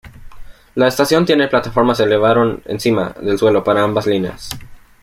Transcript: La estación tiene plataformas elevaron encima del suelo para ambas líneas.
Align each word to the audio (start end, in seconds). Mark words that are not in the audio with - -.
La 0.73 0.87
estación 0.87 1.27
tiene 1.27 1.47
plataformas 1.47 1.99
elevaron 1.99 2.63
encima 2.65 3.13
del 3.21 3.37
suelo 3.37 3.63
para 3.63 3.83
ambas 3.83 4.07
líneas. 4.07 4.49